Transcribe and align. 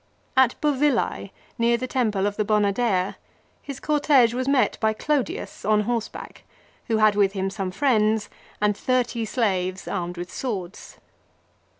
At 0.35 0.59
Bovillse, 0.61 1.29
near 1.59 1.77
the 1.77 1.85
temple 1.85 2.25
of 2.25 2.35
the 2.35 2.43
Bona 2.43 2.71
Dea, 2.71 3.17
his 3.61 3.79
cortege 3.79 4.33
was 4.33 4.47
met 4.47 4.79
by 4.79 4.93
Clodius 4.93 5.63
on 5.63 5.81
horseback, 5.81 6.43
who 6.87 6.97
had 6.97 7.13
with 7.15 7.33
him 7.33 7.51
some 7.51 7.69
friends, 7.69 8.27
and 8.59 8.75
thirty 8.75 9.25
slaves 9.25 9.87
armed 9.87 10.17
with 10.17 10.33
swords. 10.33 10.97